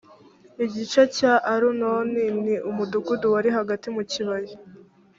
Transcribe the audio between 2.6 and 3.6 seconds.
umudugudu wari